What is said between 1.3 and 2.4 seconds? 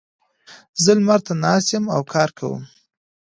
ناست یم او کار